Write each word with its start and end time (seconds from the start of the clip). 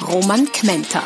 Roman 0.00 0.50
Kmenter. 0.50 1.02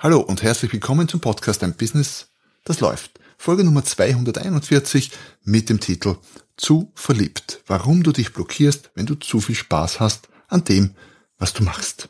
Hallo 0.00 0.20
und 0.20 0.42
herzlich 0.42 0.72
willkommen 0.72 1.06
zum 1.08 1.20
Podcast 1.20 1.62
Ein 1.62 1.74
Business, 1.74 2.28
das 2.64 2.80
läuft. 2.80 3.20
Folge 3.36 3.64
Nummer 3.64 3.84
241 3.84 5.12
mit 5.44 5.68
dem 5.68 5.78
Titel 5.78 6.16
Zu 6.56 6.90
verliebt. 6.94 7.62
Warum 7.66 8.02
du 8.02 8.12
dich 8.12 8.32
blockierst, 8.32 8.90
wenn 8.94 9.06
du 9.06 9.14
zu 9.14 9.40
viel 9.40 9.54
Spaß 9.54 10.00
hast 10.00 10.28
an 10.48 10.64
dem, 10.64 10.94
was 11.38 11.52
du 11.52 11.62
machst. 11.62 12.08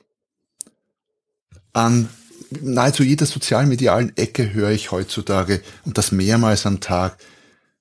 An 1.72 2.08
nahezu 2.60 3.02
jeder 3.02 3.26
sozialmedialen 3.26 4.16
Ecke 4.16 4.52
höre 4.52 4.70
ich 4.70 4.92
heutzutage 4.92 5.62
und 5.84 5.98
das 5.98 6.12
mehrmals 6.12 6.64
am 6.64 6.80
Tag. 6.80 7.18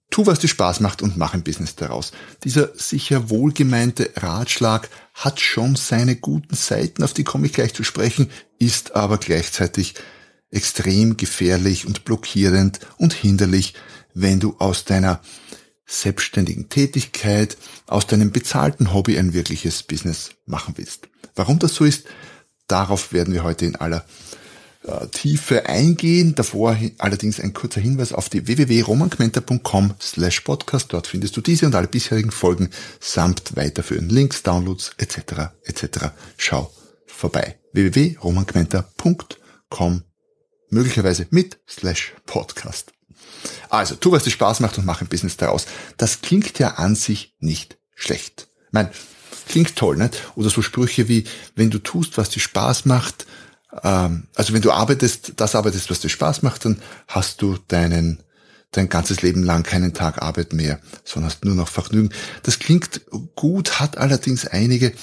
Tu, 0.09 0.25
was 0.25 0.39
dir 0.39 0.47
Spaß 0.47 0.79
macht 0.79 1.01
und 1.03 1.17
mach 1.17 1.35
ein 1.35 1.43
Business 1.43 1.75
daraus. 1.75 2.11
Dieser 2.43 2.75
sicher 2.75 3.29
wohlgemeinte 3.29 4.11
Ratschlag 4.15 4.89
hat 5.19 5.41
schon 5.41 5.75
seine 5.75 6.15
guten 6.15 6.55
Seiten, 6.55 7.03
auf 7.03 7.13
die 7.13 7.25
komme 7.25 7.45
ich 7.45 7.53
gleich 7.53 7.73
zu 7.73 7.83
sprechen, 7.83 8.31
ist 8.57 8.95
aber 8.95 9.17
gleichzeitig 9.17 9.95
extrem 10.49 11.17
gefährlich 11.17 11.85
und 11.85 12.05
blockierend 12.05 12.79
und 12.97 13.13
hinderlich, 13.13 13.73
wenn 14.13 14.39
du 14.39 14.55
aus 14.59 14.85
deiner 14.85 15.19
selbstständigen 15.85 16.69
Tätigkeit, 16.69 17.57
aus 17.85 18.07
deinem 18.07 18.31
bezahlten 18.31 18.93
Hobby 18.93 19.17
ein 19.19 19.33
wirkliches 19.33 19.83
Business 19.83 20.29
machen 20.45 20.75
willst. 20.77 21.09
Warum 21.35 21.59
das 21.59 21.75
so 21.75 21.83
ist, 21.83 22.05
darauf 22.67 23.11
werden 23.11 23.33
wir 23.33 23.43
heute 23.43 23.65
in 23.65 23.75
aller 23.75 24.05
äh, 24.83 25.07
Tiefe 25.07 25.67
eingehen. 25.67 26.35
Davor 26.35 26.77
allerdings 26.97 27.39
ein 27.39 27.53
kurzer 27.53 27.81
Hinweis 27.81 28.13
auf 28.13 28.29
die 28.29 28.47
www.romanquenter.com 28.47 29.95
slash 30.01 30.41
podcast. 30.41 30.93
Dort 30.93 31.07
findest 31.07 31.35
du 31.37 31.41
diese 31.41 31.65
und 31.65 31.75
alle 31.75 31.87
bisherigen 31.87 32.31
Folgen 32.31 32.69
samt 32.99 33.55
weiterführenden 33.55 34.15
Links, 34.15 34.43
Downloads 34.43 34.91
etc. 34.97 35.51
etc. 35.63 36.11
Schau 36.37 36.71
vorbei. 37.05 37.57
www.romanquenter.com 37.73 40.03
möglicherweise 40.69 41.27
mit 41.29 41.59
slash 41.67 42.13
podcast. 42.25 42.93
Also, 43.69 43.95
tu, 43.95 44.11
was 44.11 44.23
dir 44.23 44.31
Spaß 44.31 44.59
macht 44.59 44.77
und 44.77 44.85
mach 44.85 45.01
ein 45.01 45.07
Business 45.07 45.37
daraus. 45.37 45.65
Das 45.97 46.21
klingt 46.21 46.59
ja 46.59 46.75
an 46.75 46.95
sich 46.95 47.35
nicht 47.39 47.77
schlecht. 47.95 48.47
Ich 48.67 48.73
meine, 48.73 48.91
klingt 49.47 49.75
toll, 49.75 49.97
nicht? 49.97 50.31
Oder 50.35 50.49
so 50.49 50.61
Sprüche 50.61 51.07
wie, 51.07 51.25
wenn 51.55 51.69
du 51.69 51.79
tust, 51.79 52.17
was 52.17 52.29
dir 52.29 52.39
Spaß 52.39 52.85
macht, 52.85 53.25
ähm, 53.83 54.27
also 54.35 54.53
wenn 54.53 54.61
du 54.61 54.71
arbeitest, 54.71 55.33
das 55.37 55.55
arbeitest, 55.55 55.89
was 55.89 55.99
dir 55.99 56.09
Spaß 56.09 56.41
macht, 56.41 56.65
dann 56.65 56.81
hast 57.07 57.41
du 57.41 57.57
deinen 57.67 58.23
dein 58.71 58.89
ganzes 58.89 59.21
Leben 59.21 59.43
lang 59.43 59.63
keinen 59.63 59.93
Tag 59.93 60.21
Arbeit 60.21 60.53
mehr, 60.53 60.79
sondern 61.03 61.31
hast 61.31 61.43
nur 61.43 61.55
noch 61.55 61.67
Vergnügen. 61.67 62.11
Das 62.43 62.59
klingt 62.59 63.01
gut, 63.35 63.79
hat 63.79 63.97
allerdings 63.97 64.45
einige 64.45 64.93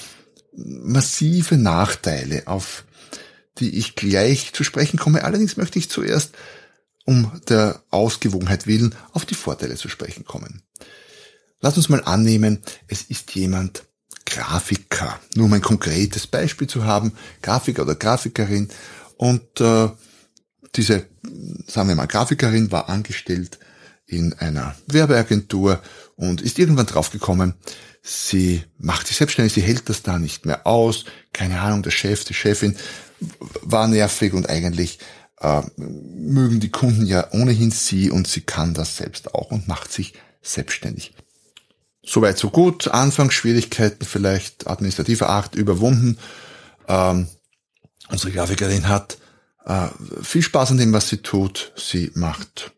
massive 0.55 1.57
Nachteile, 1.57 2.43
auf 2.45 2.85
die 3.59 3.77
ich 3.77 3.95
gleich 3.95 4.53
zu 4.53 4.63
sprechen 4.63 4.97
komme. 4.97 5.23
Allerdings 5.23 5.57
möchte 5.57 5.79
ich 5.79 5.89
zuerst, 5.89 6.35
um 7.05 7.41
der 7.49 7.83
Ausgewogenheit 7.89 8.67
willen, 8.67 8.95
auf 9.13 9.25
die 9.25 9.35
Vorteile 9.35 9.75
zu 9.75 9.89
sprechen 9.89 10.25
kommen. 10.25 10.61
Lass 11.59 11.77
uns 11.77 11.89
mal 11.89 12.03
annehmen, 12.03 12.61
es 12.87 13.03
ist 13.03 13.33
jemand 13.35 13.83
Grafiker. 14.37 15.19
Nur 15.35 15.45
um 15.45 15.53
ein 15.53 15.61
konkretes 15.61 16.27
Beispiel 16.27 16.67
zu 16.67 16.85
haben, 16.85 17.13
Grafiker 17.41 17.81
oder 17.81 17.95
Grafikerin. 17.95 18.69
Und 19.17 19.59
äh, 19.59 19.89
diese, 20.75 21.07
sagen 21.65 21.89
wir 21.89 21.95
mal, 21.95 22.05
Grafikerin 22.05 22.71
war 22.71 22.87
angestellt 22.87 23.57
in 24.05 24.33
einer 24.33 24.75
Werbeagentur 24.85 25.81
und 26.15 26.41
ist 26.41 26.59
irgendwann 26.59 26.85
draufgekommen, 26.85 27.55
sie 28.03 28.63
macht 28.77 29.07
sich 29.07 29.17
selbstständig, 29.17 29.53
sie 29.53 29.61
hält 29.61 29.89
das 29.89 30.03
da 30.03 30.19
nicht 30.19 30.45
mehr 30.45 30.67
aus, 30.67 31.05
keine 31.33 31.59
Ahnung, 31.59 31.81
der 31.81 31.91
Chef, 31.91 32.23
die 32.23 32.35
Chefin 32.35 32.75
war 33.61 33.87
nervig 33.87 34.33
und 34.33 34.49
eigentlich 34.49 34.99
äh, 35.41 35.63
mögen 35.75 36.59
die 36.59 36.69
Kunden 36.69 37.07
ja 37.07 37.31
ohnehin 37.31 37.71
sie 37.71 38.11
und 38.11 38.27
sie 38.27 38.41
kann 38.41 38.75
das 38.75 38.97
selbst 38.97 39.33
auch 39.33 39.49
und 39.49 39.67
macht 39.67 39.91
sich 39.91 40.13
selbstständig. 40.43 41.13
Soweit 42.07 42.37
so 42.37 42.49
gut. 42.49 42.87
Anfangsschwierigkeiten 42.87 44.05
vielleicht 44.05 44.65
administrativer 44.65 45.27
Art 45.27 45.55
überwunden. 45.55 46.17
Ähm, 46.87 47.27
unsere 48.09 48.31
Grafikerin 48.31 48.87
hat 48.87 49.17
äh, 49.65 49.89
viel 50.23 50.41
Spaß 50.41 50.71
an 50.71 50.77
dem, 50.77 50.93
was 50.93 51.09
sie 51.09 51.17
tut. 51.17 51.73
Sie 51.75 52.11
macht 52.15 52.71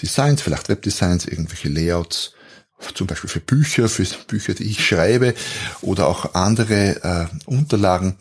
Designs, 0.00 0.40
vielleicht 0.40 0.68
Webdesigns, 0.68 1.26
irgendwelche 1.26 1.68
Layouts, 1.68 2.32
zum 2.94 3.08
Beispiel 3.08 3.30
für 3.30 3.40
Bücher, 3.40 3.88
für 3.88 4.04
Bücher, 4.28 4.54
die 4.54 4.70
ich 4.70 4.86
schreibe 4.86 5.34
oder 5.80 6.06
auch 6.06 6.34
andere 6.34 7.02
äh, 7.02 7.26
Unterlagen 7.46 8.16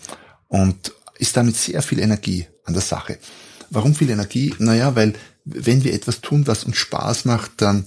und 0.48 0.94
ist 1.20 1.38
damit 1.38 1.58
sehr 1.58 1.84
viel 1.84 2.00
Energie 2.00 2.48
an 2.66 2.74
der 2.74 2.82
Sache. 2.82 3.20
Warum 3.70 3.94
viel 3.94 4.10
Energie? 4.10 4.56
Naja, 4.58 4.96
weil 4.96 5.14
wenn 5.46 5.84
wir 5.84 5.94
etwas 5.94 6.22
tun, 6.22 6.48
was 6.48 6.64
uns 6.64 6.78
Spaß 6.78 7.26
macht, 7.26 7.52
dann 7.58 7.86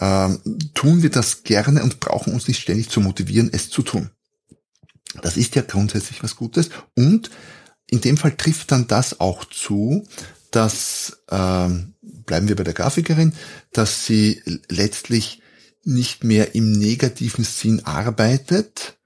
ähm, 0.00 0.40
tun 0.74 1.02
wir 1.02 1.10
das 1.10 1.42
gerne 1.42 1.82
und 1.82 2.00
brauchen 2.00 2.32
uns 2.32 2.48
nicht 2.48 2.60
ständig 2.60 2.88
zu 2.88 3.00
motivieren, 3.00 3.50
es 3.52 3.70
zu 3.70 3.82
tun. 3.82 4.10
Das 5.22 5.36
ist 5.36 5.54
ja 5.54 5.62
grundsätzlich 5.62 6.22
was 6.22 6.36
Gutes. 6.36 6.70
Und 6.94 7.30
in 7.86 8.00
dem 8.00 8.16
Fall 8.16 8.36
trifft 8.36 8.70
dann 8.70 8.86
das 8.86 9.20
auch 9.20 9.44
zu, 9.46 10.06
dass, 10.50 11.18
ähm, 11.30 11.94
bleiben 12.02 12.48
wir 12.48 12.56
bei 12.56 12.64
der 12.64 12.74
Grafikerin, 12.74 13.34
dass 13.72 14.06
sie 14.06 14.42
letztlich 14.68 15.42
nicht 15.84 16.24
mehr 16.24 16.54
im 16.54 16.72
negativen 16.72 17.44
Sinn 17.44 17.84
arbeitet, 17.84 18.98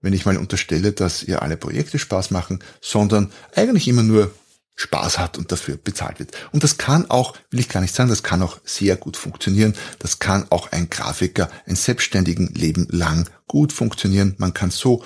wenn 0.00 0.14
ich 0.14 0.24
mal 0.24 0.36
unterstelle, 0.36 0.92
dass 0.92 1.22
ihr 1.22 1.42
alle 1.42 1.56
Projekte 1.56 1.98
Spaß 1.98 2.30
machen, 2.30 2.60
sondern 2.80 3.30
eigentlich 3.54 3.86
immer 3.86 4.02
nur 4.02 4.34
Spaß 4.74 5.18
hat 5.18 5.38
und 5.38 5.52
dafür 5.52 5.76
bezahlt 5.76 6.18
wird. 6.18 6.32
Und 6.52 6.64
das 6.64 6.78
kann 6.78 7.10
auch, 7.10 7.36
will 7.50 7.60
ich 7.60 7.68
gar 7.68 7.80
nicht 7.80 7.94
sagen, 7.94 8.08
das 8.08 8.22
kann 8.22 8.42
auch 8.42 8.58
sehr 8.64 8.96
gut 8.96 9.16
funktionieren. 9.16 9.74
Das 9.98 10.18
kann 10.18 10.46
auch 10.50 10.72
ein 10.72 10.88
Grafiker, 10.90 11.50
ein 11.66 11.76
selbstständigen 11.76 12.48
Leben 12.54 12.86
lang 12.90 13.28
gut 13.46 13.72
funktionieren. 13.72 14.34
Man 14.38 14.54
kann 14.54 14.70
so 14.70 15.04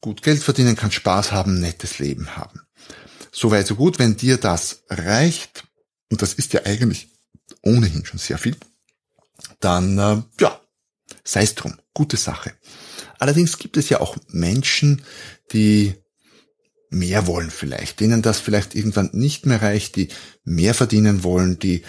gut 0.00 0.22
Geld 0.22 0.42
verdienen, 0.42 0.76
kann 0.76 0.90
Spaß 0.90 1.32
haben, 1.32 1.60
nettes 1.60 1.98
Leben 1.98 2.36
haben. 2.36 2.60
Soweit 3.30 3.66
so 3.66 3.76
gut, 3.76 3.98
wenn 3.98 4.16
dir 4.16 4.36
das 4.36 4.82
reicht, 4.88 5.64
und 6.10 6.22
das 6.22 6.34
ist 6.34 6.52
ja 6.52 6.64
eigentlich 6.64 7.08
ohnehin 7.62 8.04
schon 8.04 8.18
sehr 8.18 8.38
viel, 8.38 8.56
dann 9.60 9.98
äh, 9.98 10.22
ja, 10.40 10.60
sei 11.24 11.42
es 11.42 11.54
drum, 11.54 11.78
gute 11.94 12.16
Sache. 12.16 12.52
Allerdings 13.18 13.58
gibt 13.58 13.76
es 13.76 13.88
ja 13.88 14.00
auch 14.00 14.16
Menschen, 14.28 15.02
die 15.52 15.94
mehr 16.90 17.26
wollen 17.26 17.50
vielleicht, 17.50 18.00
denen 18.00 18.22
das 18.22 18.40
vielleicht 18.40 18.74
irgendwann 18.74 19.10
nicht 19.12 19.46
mehr 19.46 19.62
reicht, 19.62 19.96
die 19.96 20.08
mehr 20.44 20.74
verdienen 20.74 21.22
wollen, 21.22 21.58
die 21.58 21.82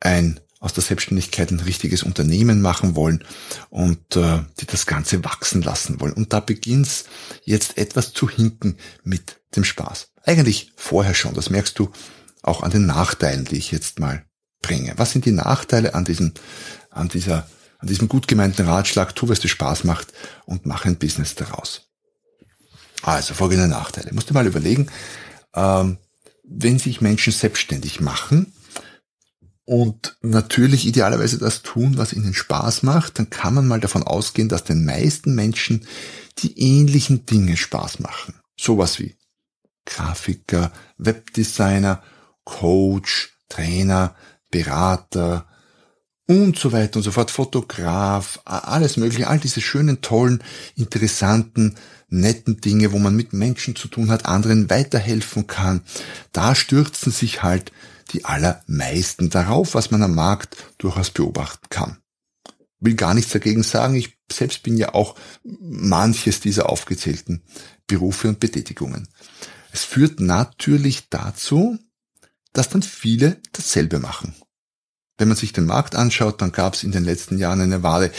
ein 0.00 0.40
aus 0.64 0.72
der 0.72 0.82
Selbstständigkeit 0.82 1.50
ein 1.50 1.60
richtiges 1.60 2.02
Unternehmen 2.02 2.62
machen 2.62 2.96
wollen 2.96 3.22
und 3.68 4.16
äh, 4.16 4.40
die 4.60 4.66
das 4.66 4.86
Ganze 4.86 5.22
wachsen 5.22 5.60
lassen 5.60 6.00
wollen. 6.00 6.14
Und 6.14 6.32
da 6.32 6.40
beginnt's 6.40 7.04
jetzt 7.44 7.76
etwas 7.76 8.14
zu 8.14 8.30
hinken 8.30 8.78
mit 9.02 9.42
dem 9.56 9.64
Spaß. 9.64 10.12
Eigentlich 10.22 10.72
vorher 10.74 11.12
schon, 11.12 11.34
das 11.34 11.50
merkst 11.50 11.78
du 11.78 11.90
auch 12.42 12.62
an 12.62 12.70
den 12.70 12.86
Nachteilen, 12.86 13.44
die 13.44 13.56
ich 13.56 13.72
jetzt 13.72 13.98
mal 13.98 14.24
bringe. 14.62 14.94
Was 14.96 15.12
sind 15.12 15.26
die 15.26 15.32
Nachteile 15.32 15.94
an 15.94 16.06
diesem, 16.06 16.32
an 16.90 17.08
dieser, 17.10 17.46
an 17.78 17.88
diesem 17.88 18.08
gut 18.08 18.26
gemeinten 18.26 18.66
Ratschlag, 18.66 19.14
tu, 19.14 19.28
was 19.28 19.40
dir 19.40 19.48
Spaß 19.48 19.84
macht 19.84 20.14
und 20.46 20.64
mach 20.64 20.86
ein 20.86 20.96
Business 20.96 21.34
daraus. 21.34 21.90
Also 23.04 23.34
folgende 23.34 23.68
Nachteile. 23.68 24.12
Musst 24.12 24.30
du 24.30 24.34
mal 24.34 24.46
überlegen, 24.46 24.88
ähm, 25.54 25.98
wenn 26.42 26.78
sich 26.78 27.00
Menschen 27.00 27.32
selbstständig 27.32 28.00
machen 28.00 28.52
und 29.64 30.16
natürlich 30.22 30.86
idealerweise 30.86 31.38
das 31.38 31.62
tun, 31.62 31.96
was 31.98 32.12
ihnen 32.12 32.34
Spaß 32.34 32.82
macht, 32.82 33.18
dann 33.18 33.30
kann 33.30 33.54
man 33.54 33.66
mal 33.66 33.80
davon 33.80 34.02
ausgehen, 34.02 34.48
dass 34.48 34.64
den 34.64 34.84
meisten 34.84 35.34
Menschen 35.34 35.86
die 36.38 36.58
ähnlichen 36.58 37.26
Dinge 37.26 37.56
Spaß 37.56 38.00
machen. 38.00 38.34
Sowas 38.58 38.98
wie 38.98 39.16
Grafiker, 39.86 40.72
Webdesigner, 40.96 42.02
Coach, 42.44 43.38
Trainer, 43.48 44.14
Berater 44.50 45.46
und 46.26 46.58
so 46.58 46.72
weiter 46.72 46.96
und 46.96 47.02
so 47.02 47.10
fort, 47.10 47.30
Fotograf, 47.30 48.40
alles 48.44 48.96
mögliche, 48.96 49.28
all 49.28 49.38
diese 49.38 49.60
schönen, 49.60 50.00
tollen, 50.00 50.42
interessanten 50.76 51.76
netten 52.08 52.60
Dinge, 52.60 52.92
wo 52.92 52.98
man 52.98 53.16
mit 53.16 53.32
Menschen 53.32 53.76
zu 53.76 53.88
tun 53.88 54.10
hat, 54.10 54.26
anderen 54.26 54.70
weiterhelfen 54.70 55.46
kann, 55.46 55.82
da 56.32 56.54
stürzen 56.54 57.12
sich 57.12 57.42
halt 57.42 57.72
die 58.12 58.24
allermeisten 58.24 59.30
darauf, 59.30 59.74
was 59.74 59.90
man 59.90 60.02
am 60.02 60.14
Markt 60.14 60.56
durchaus 60.78 61.10
beobachten 61.10 61.68
kann. 61.70 61.98
Will 62.80 62.94
gar 62.94 63.14
nichts 63.14 63.32
dagegen 63.32 63.62
sagen, 63.62 63.94
ich 63.94 64.18
selbst 64.30 64.62
bin 64.62 64.76
ja 64.76 64.94
auch 64.94 65.16
manches 65.42 66.40
dieser 66.40 66.68
aufgezählten 66.68 67.42
Berufe 67.86 68.28
und 68.28 68.40
Betätigungen. 68.40 69.08
Es 69.72 69.84
führt 69.84 70.20
natürlich 70.20 71.08
dazu, 71.08 71.78
dass 72.52 72.68
dann 72.68 72.82
viele 72.82 73.38
dasselbe 73.52 73.98
machen. 73.98 74.34
Wenn 75.18 75.28
man 75.28 75.36
sich 75.36 75.52
den 75.52 75.66
Markt 75.66 75.94
anschaut, 75.94 76.42
dann 76.42 76.52
gab 76.52 76.74
es 76.74 76.82
in 76.82 76.92
den 76.92 77.04
letzten 77.04 77.38
Jahren 77.38 77.60
eine 77.60 77.82
wahre, 77.82 78.10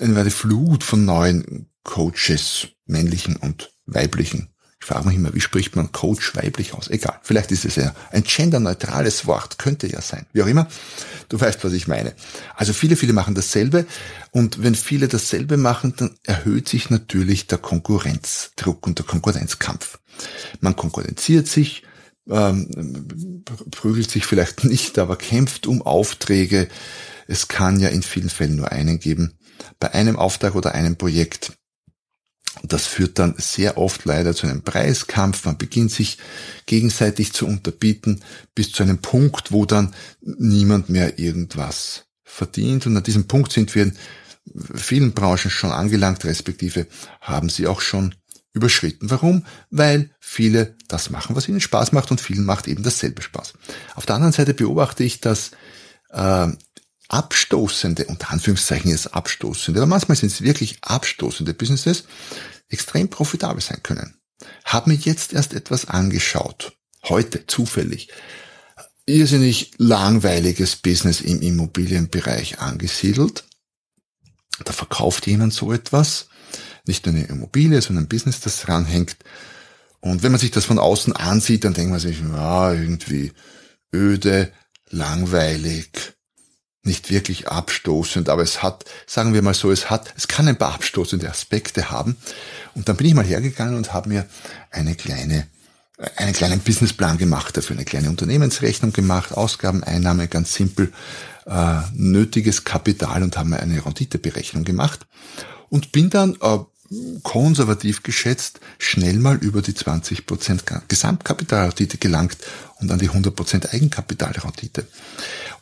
eine 0.00 0.16
wahre 0.16 0.30
Flut 0.30 0.82
von 0.82 1.04
neuen 1.04 1.70
Coaches, 1.84 2.68
männlichen 2.86 3.36
und 3.36 3.72
weiblichen. 3.86 4.48
Ich 4.80 4.86
frage 4.86 5.06
mich 5.06 5.16
immer, 5.16 5.34
wie 5.34 5.42
spricht 5.42 5.76
man 5.76 5.92
Coach 5.92 6.34
weiblich 6.34 6.72
aus? 6.72 6.88
Egal, 6.88 7.20
vielleicht 7.22 7.52
ist 7.52 7.66
es 7.66 7.76
ja 7.76 7.94
ein 8.12 8.24
genderneutrales 8.24 9.26
Wort, 9.26 9.58
könnte 9.58 9.86
ja 9.86 10.00
sein. 10.00 10.24
Wie 10.32 10.42
auch 10.42 10.46
immer, 10.46 10.68
du 11.28 11.38
weißt, 11.38 11.62
was 11.64 11.74
ich 11.74 11.86
meine. 11.86 12.14
Also 12.56 12.72
viele, 12.72 12.96
viele 12.96 13.12
machen 13.12 13.34
dasselbe 13.34 13.84
und 14.30 14.62
wenn 14.62 14.74
viele 14.74 15.06
dasselbe 15.06 15.58
machen, 15.58 15.94
dann 15.96 16.16
erhöht 16.24 16.66
sich 16.66 16.88
natürlich 16.88 17.46
der 17.46 17.58
Konkurrenzdruck 17.58 18.86
und 18.86 18.98
der 18.98 19.06
Konkurrenzkampf. 19.06 19.98
Man 20.60 20.76
konkurrenziert 20.76 21.46
sich, 21.46 21.82
ähm, 22.30 23.44
prügelt 23.70 24.10
sich 24.10 24.26
vielleicht 24.26 24.64
nicht, 24.64 24.98
aber 24.98 25.16
kämpft 25.16 25.66
um 25.66 25.82
Aufträge. 25.82 26.68
Es 27.26 27.48
kann 27.48 27.78
ja 27.80 27.88
in 27.88 28.02
vielen 28.02 28.30
Fällen 28.30 28.56
nur 28.56 28.72
einen 28.72 28.98
geben. 28.98 29.38
Bei 29.78 29.92
einem 29.92 30.16
Auftrag 30.16 30.54
oder 30.54 30.74
einem 30.74 30.96
Projekt 30.96 31.52
das 32.62 32.86
führt 32.86 33.18
dann 33.18 33.34
sehr 33.38 33.78
oft 33.78 34.04
leider 34.04 34.34
zu 34.34 34.46
einem 34.46 34.62
Preiskampf. 34.62 35.44
Man 35.44 35.56
beginnt 35.56 35.92
sich 35.92 36.18
gegenseitig 36.66 37.32
zu 37.32 37.46
unterbieten 37.46 38.20
bis 38.54 38.72
zu 38.72 38.82
einem 38.82 38.98
Punkt, 38.98 39.52
wo 39.52 39.66
dann 39.66 39.94
niemand 40.20 40.88
mehr 40.88 41.18
irgendwas 41.18 42.06
verdient. 42.24 42.86
Und 42.86 42.96
an 42.96 43.02
diesem 43.02 43.28
Punkt 43.28 43.52
sind 43.52 43.74
wir 43.74 43.84
in 43.84 43.96
vielen 44.74 45.12
Branchen 45.12 45.50
schon 45.50 45.70
angelangt, 45.70 46.24
respektive 46.24 46.86
haben 47.20 47.48
sie 47.48 47.66
auch 47.66 47.80
schon 47.80 48.14
überschritten. 48.52 49.10
Warum? 49.10 49.46
Weil 49.70 50.10
viele 50.18 50.76
das 50.88 51.10
machen, 51.10 51.36
was 51.36 51.48
ihnen 51.48 51.60
Spaß 51.60 51.92
macht 51.92 52.10
und 52.10 52.20
vielen 52.20 52.44
macht 52.44 52.66
eben 52.68 52.82
dasselbe 52.82 53.22
Spaß. 53.22 53.52
Auf 53.94 54.06
der 54.06 54.16
anderen 54.16 54.32
Seite 54.32 54.54
beobachte 54.54 55.04
ich, 55.04 55.20
dass 55.20 55.52
äh, 56.10 56.48
abstoßende, 57.08 58.06
unter 58.06 58.30
Anführungszeichen 58.30 58.90
ist 58.90 59.08
abstoßende, 59.08 59.80
aber 59.80 59.88
manchmal 59.88 60.16
sind 60.16 60.32
es 60.32 60.42
wirklich 60.42 60.78
abstoßende 60.82 61.54
Businesses, 61.54 62.04
extrem 62.68 63.08
profitabel 63.08 63.60
sein 63.60 63.82
können. 63.82 64.16
Hab 64.64 64.86
mir 64.86 64.94
jetzt 64.94 65.32
erst 65.32 65.52
etwas 65.52 65.86
angeschaut, 65.86 66.76
heute 67.04 67.46
zufällig, 67.46 68.08
irrsinnig 69.06 69.72
langweiliges 69.78 70.76
Business 70.76 71.20
im 71.20 71.42
Immobilienbereich 71.42 72.60
angesiedelt. 72.60 73.44
Da 74.64 74.72
verkauft 74.72 75.26
jemand 75.26 75.52
so 75.52 75.72
etwas, 75.72 76.28
nicht 76.90 77.06
nur 77.06 77.14
eine 77.14 77.24
Immobilie, 77.24 77.80
sondern 77.80 78.04
ein 78.04 78.08
Business, 78.08 78.40
das 78.40 78.68
ranhängt. 78.68 79.16
Und 80.00 80.22
wenn 80.22 80.32
man 80.32 80.40
sich 80.40 80.50
das 80.50 80.64
von 80.64 80.78
außen 80.78 81.14
ansieht, 81.14 81.64
dann 81.64 81.74
denkt 81.74 81.90
man 81.90 82.00
sich, 82.00 82.20
ja, 82.20 82.72
irgendwie 82.72 83.32
öde, 83.94 84.52
langweilig, 84.88 86.14
nicht 86.82 87.10
wirklich 87.10 87.48
abstoßend, 87.48 88.28
aber 88.28 88.42
es 88.42 88.62
hat, 88.62 88.84
sagen 89.06 89.34
wir 89.34 89.42
mal 89.42 89.54
so, 89.54 89.70
es 89.70 89.88
hat, 89.90 90.12
es 90.16 90.26
kann 90.26 90.48
ein 90.48 90.56
paar 90.56 90.74
abstoßende 90.74 91.28
Aspekte 91.28 91.90
haben. 91.90 92.16
Und 92.74 92.88
dann 92.88 92.96
bin 92.96 93.06
ich 93.06 93.14
mal 93.14 93.24
hergegangen 93.24 93.76
und 93.76 93.92
habe 93.92 94.08
mir 94.08 94.26
eine 94.70 94.94
kleine, 94.94 95.46
einen 96.16 96.32
kleinen 96.32 96.60
Businessplan 96.60 97.18
gemacht, 97.18 97.56
dafür 97.56 97.76
eine 97.76 97.84
kleine 97.84 98.08
Unternehmensrechnung 98.08 98.92
gemacht, 98.92 99.32
Ausgaben, 99.32 99.84
Einnahme, 99.84 100.26
ganz 100.28 100.54
simpel, 100.54 100.92
äh, 101.46 101.80
nötiges 101.92 102.64
Kapital 102.64 103.22
und 103.22 103.36
habe 103.36 103.50
mir 103.50 103.60
eine 103.60 103.84
Renditeberechnung 103.84 104.64
gemacht 104.64 105.06
und 105.68 105.92
bin 105.92 106.08
dann 106.08 106.36
äh, 106.40 106.58
konservativ 107.22 108.02
geschätzt 108.02 108.60
schnell 108.78 109.18
mal 109.18 109.36
über 109.36 109.62
die 109.62 109.72
20% 109.72 110.82
Gesamtkapitalrendite 110.88 111.98
gelangt 111.98 112.38
und 112.80 112.90
an 112.90 112.98
die 112.98 113.10
100% 113.10 113.72
Eigenkapitalrendite. 113.72 114.86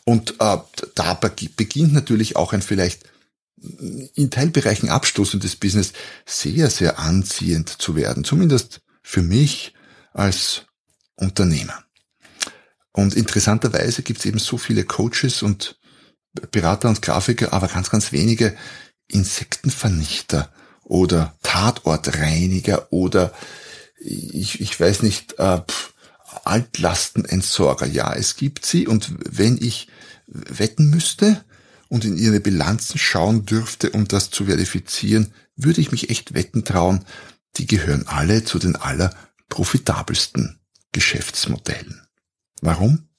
Und 0.05 0.35
äh, 0.39 0.57
da 0.95 1.13
beginnt 1.13 1.93
natürlich 1.93 2.35
auch 2.35 2.53
ein 2.53 2.61
vielleicht 2.61 3.03
in 4.15 4.31
Teilbereichen 4.31 4.89
abstoßendes 4.89 5.57
Business 5.57 5.93
sehr, 6.25 6.69
sehr 6.69 6.97
anziehend 6.97 7.69
zu 7.69 7.95
werden. 7.95 8.23
Zumindest 8.23 8.81
für 9.03 9.21
mich 9.21 9.73
als 10.13 10.63
Unternehmer. 11.15 11.83
Und 12.91 13.13
interessanterweise 13.13 14.01
gibt 14.01 14.19
es 14.19 14.25
eben 14.25 14.39
so 14.39 14.57
viele 14.57 14.83
Coaches 14.83 15.43
und 15.43 15.77
Berater 16.51 16.89
und 16.89 17.01
Grafiker, 17.01 17.53
aber 17.53 17.67
ganz, 17.67 17.89
ganz 17.89 18.11
wenige 18.11 18.55
Insektenvernichter 19.07 20.51
oder 20.89 21.35
Tatortreiniger 21.43 22.91
oder 22.91 23.31
ich, 23.99 24.59
ich 24.59 24.77
weiß 24.77 25.03
nicht, 25.03 25.37
äh, 25.39 25.61
Altlastenentsorger. 26.43 27.85
Ja, 27.85 28.13
es 28.13 28.35
gibt 28.35 28.65
sie 28.65 28.87
und 28.87 29.13
wenn 29.29 29.57
ich 29.57 29.87
wetten 30.27 30.89
müsste 30.89 31.45
und 31.89 32.05
in 32.05 32.17
ihre 32.17 32.39
Bilanzen 32.39 32.97
schauen 32.97 33.45
dürfte, 33.45 33.91
um 33.91 34.07
das 34.07 34.31
zu 34.31 34.45
verifizieren, 34.45 35.33
würde 35.55 35.79
ich 35.79 35.91
mich 35.91 36.09
echt 36.09 36.33
wetten 36.33 36.65
trauen, 36.65 37.05
die 37.57 37.67
gehören 37.67 38.07
alle 38.07 38.43
zu 38.43 38.57
den 38.57 38.75
allerprofitabelsten 38.75 40.59
Geschäftsmodellen. 40.91 42.01
Warum? 42.61 43.09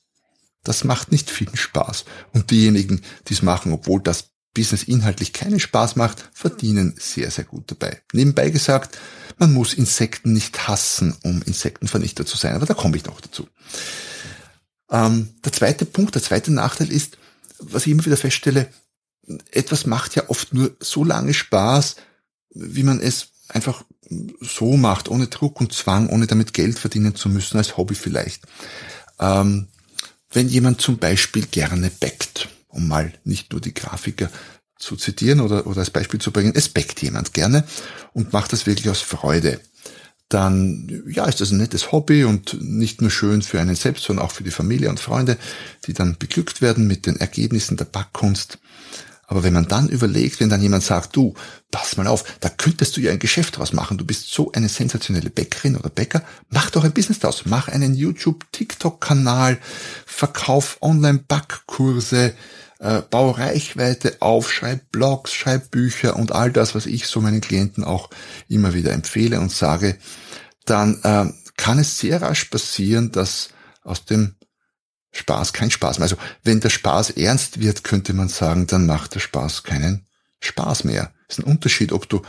Das 0.64 0.84
macht 0.84 1.12
nicht 1.12 1.30
viel 1.30 1.54
Spaß. 1.54 2.04
Und 2.32 2.50
diejenigen, 2.50 3.02
die 3.28 3.34
es 3.34 3.42
machen, 3.42 3.72
obwohl 3.72 4.00
das 4.00 4.29
Business 4.54 4.82
inhaltlich 4.82 5.32
keinen 5.32 5.60
Spaß 5.60 5.96
macht, 5.96 6.28
verdienen 6.32 6.94
sehr, 6.98 7.30
sehr 7.30 7.44
gut 7.44 7.70
dabei. 7.70 8.00
Nebenbei 8.12 8.50
gesagt, 8.50 8.98
man 9.38 9.52
muss 9.52 9.74
Insekten 9.74 10.32
nicht 10.32 10.68
hassen, 10.68 11.16
um 11.22 11.42
Insektenvernichter 11.42 12.26
zu 12.26 12.36
sein, 12.36 12.54
aber 12.54 12.66
da 12.66 12.74
komme 12.74 12.96
ich 12.96 13.04
noch 13.04 13.20
dazu. 13.20 13.48
Ähm, 14.90 15.30
der 15.44 15.52
zweite 15.52 15.86
Punkt, 15.86 16.14
der 16.14 16.22
zweite 16.22 16.52
Nachteil 16.52 16.90
ist, 16.90 17.16
was 17.58 17.86
ich 17.86 17.92
immer 17.92 18.04
wieder 18.04 18.16
feststelle, 18.16 18.68
etwas 19.52 19.86
macht 19.86 20.16
ja 20.16 20.28
oft 20.28 20.52
nur 20.52 20.76
so 20.80 21.04
lange 21.04 21.34
Spaß, 21.34 21.96
wie 22.50 22.82
man 22.82 23.00
es 23.00 23.28
einfach 23.48 23.84
so 24.40 24.76
macht, 24.76 25.08
ohne 25.08 25.28
Druck 25.28 25.60
und 25.60 25.72
Zwang, 25.72 26.08
ohne 26.08 26.26
damit 26.26 26.52
Geld 26.52 26.78
verdienen 26.78 27.14
zu 27.14 27.28
müssen, 27.28 27.58
als 27.58 27.76
Hobby 27.76 27.94
vielleicht. 27.94 28.42
Ähm, 29.20 29.68
wenn 30.32 30.48
jemand 30.48 30.80
zum 30.80 30.98
Beispiel 30.98 31.46
gerne 31.46 31.90
backt, 31.90 32.48
um 32.70 32.88
mal 32.88 33.12
nicht 33.24 33.52
nur 33.52 33.60
die 33.60 33.74
Grafiker 33.74 34.30
zu 34.78 34.96
zitieren 34.96 35.40
oder, 35.40 35.66
oder 35.66 35.80
als 35.80 35.90
Beispiel 35.90 36.20
zu 36.20 36.32
bringen, 36.32 36.52
es 36.54 36.68
backt 36.68 37.02
jemand 37.02 37.34
gerne 37.34 37.64
und 38.12 38.32
macht 38.32 38.52
das 38.52 38.66
wirklich 38.66 38.88
aus 38.88 39.00
Freude 39.00 39.60
dann 40.30 41.02
ja, 41.08 41.26
ist 41.26 41.40
das 41.40 41.50
ein 41.50 41.58
nettes 41.58 41.92
Hobby 41.92 42.24
und 42.24 42.56
nicht 42.62 43.02
nur 43.02 43.10
schön 43.10 43.42
für 43.42 43.60
einen 43.60 43.74
selbst, 43.74 44.04
sondern 44.04 44.24
auch 44.24 44.30
für 44.30 44.44
die 44.44 44.52
Familie 44.52 44.88
und 44.88 45.00
Freunde, 45.00 45.36
die 45.86 45.92
dann 45.92 46.16
beglückt 46.18 46.62
werden 46.62 46.86
mit 46.86 47.04
den 47.06 47.16
Ergebnissen 47.16 47.76
der 47.76 47.84
Backkunst. 47.84 48.58
Aber 49.30 49.44
wenn 49.44 49.52
man 49.52 49.68
dann 49.68 49.88
überlegt, 49.88 50.40
wenn 50.40 50.48
dann 50.48 50.60
jemand 50.60 50.82
sagt, 50.82 51.14
du, 51.14 51.34
pass 51.70 51.96
mal 51.96 52.08
auf, 52.08 52.24
da 52.40 52.48
könntest 52.48 52.96
du 52.96 53.00
ja 53.00 53.12
ein 53.12 53.20
Geschäft 53.20 53.56
draus 53.56 53.72
machen, 53.72 53.96
du 53.96 54.04
bist 54.04 54.32
so 54.32 54.50
eine 54.50 54.68
sensationelle 54.68 55.30
Bäckerin 55.30 55.76
oder 55.76 55.88
Bäcker, 55.88 56.24
mach 56.48 56.70
doch 56.70 56.82
ein 56.82 56.92
Business 56.92 57.20
draus, 57.20 57.44
mach 57.46 57.68
einen 57.68 57.94
YouTube-TikTok-Kanal, 57.94 59.58
verkauf 60.04 60.78
Online-Backkurse, 60.82 62.34
äh, 62.80 63.02
bau 63.08 63.30
Reichweite 63.30 64.16
auf, 64.18 64.52
schreib 64.52 64.90
Blogs, 64.90 65.32
schreib 65.32 65.70
Bücher 65.70 66.16
und 66.16 66.32
all 66.32 66.50
das, 66.50 66.74
was 66.74 66.86
ich 66.86 67.06
so 67.06 67.20
meinen 67.20 67.40
Klienten 67.40 67.84
auch 67.84 68.10
immer 68.48 68.74
wieder 68.74 68.92
empfehle 68.92 69.38
und 69.38 69.52
sage, 69.52 69.96
dann 70.64 71.00
äh, 71.04 71.32
kann 71.56 71.78
es 71.78 72.00
sehr 72.00 72.20
rasch 72.20 72.46
passieren, 72.46 73.12
dass 73.12 73.50
aus 73.84 74.04
dem 74.06 74.34
Spaß 75.12 75.52
kein 75.52 75.70
Spaß 75.70 75.98
mehr. 75.98 76.04
Also 76.04 76.16
wenn 76.44 76.60
der 76.60 76.70
Spaß 76.70 77.10
ernst 77.10 77.60
wird, 77.60 77.84
könnte 77.84 78.12
man 78.12 78.28
sagen, 78.28 78.66
dann 78.66 78.86
macht 78.86 79.14
der 79.14 79.20
Spaß 79.20 79.64
keinen 79.64 80.06
Spaß 80.40 80.84
mehr. 80.84 81.12
Es 81.28 81.38
ist 81.38 81.44
ein 81.44 81.50
Unterschied, 81.50 81.92
ob 81.92 82.08
du 82.08 82.22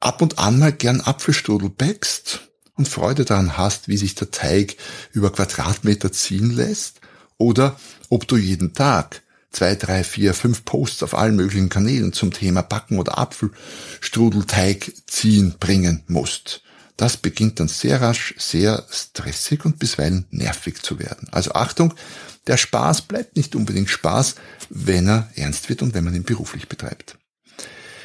ab 0.00 0.22
und 0.22 0.38
an 0.38 0.58
mal 0.58 0.72
gern 0.72 1.00
Apfelstrudel 1.00 1.70
bäckst 1.70 2.40
und 2.74 2.88
Freude 2.88 3.24
daran 3.24 3.56
hast, 3.56 3.88
wie 3.88 3.96
sich 3.96 4.14
der 4.14 4.30
Teig 4.30 4.76
über 5.12 5.32
Quadratmeter 5.32 6.12
ziehen 6.12 6.50
lässt, 6.50 7.00
oder 7.38 7.78
ob 8.08 8.26
du 8.26 8.36
jeden 8.36 8.74
Tag 8.74 9.22
zwei, 9.50 9.76
drei, 9.76 10.04
vier, 10.04 10.34
fünf 10.34 10.64
Posts 10.64 11.04
auf 11.04 11.14
allen 11.14 11.36
möglichen 11.36 11.68
Kanälen 11.68 12.12
zum 12.12 12.32
Thema 12.32 12.62
Backen 12.62 12.98
oder 12.98 13.16
Apfelstrudelteig 13.16 14.92
ziehen 15.06 15.54
bringen 15.58 16.02
musst. 16.08 16.62
Das 16.98 17.16
beginnt 17.16 17.60
dann 17.60 17.68
sehr 17.68 18.02
rasch, 18.02 18.34
sehr 18.38 18.84
stressig 18.90 19.64
und 19.64 19.78
bisweilen 19.78 20.26
nervig 20.30 20.82
zu 20.82 20.98
werden. 20.98 21.28
Also 21.30 21.52
Achtung, 21.52 21.94
der 22.48 22.56
Spaß 22.56 23.02
bleibt 23.02 23.36
nicht 23.36 23.54
unbedingt 23.54 23.88
Spaß, 23.88 24.34
wenn 24.68 25.08
er 25.08 25.30
ernst 25.36 25.68
wird 25.68 25.80
und 25.82 25.94
wenn 25.94 26.02
man 26.02 26.16
ihn 26.16 26.24
beruflich 26.24 26.68
betreibt. 26.68 27.16